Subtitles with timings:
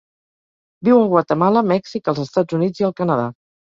[0.89, 3.35] Viu a Guatemala, Mèxic, els Estats Units i el Canadà.